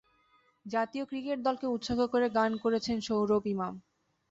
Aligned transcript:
জাতীয় 0.65 1.03
ক্রিকেট 1.05 1.37
দলকে 1.47 1.65
উৎসর্গ 1.67 2.01
করে 2.13 2.27
গান 2.37 2.51
করেছেন 2.63 2.97
সৌরভ 3.07 3.43
ইমাম। 3.47 3.73